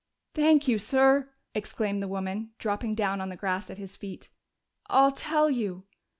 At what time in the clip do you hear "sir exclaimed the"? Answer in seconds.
0.79-2.07